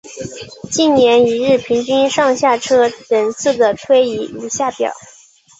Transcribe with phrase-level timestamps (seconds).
[0.71, 4.91] 近年一日平均上下车人次的推移如下表。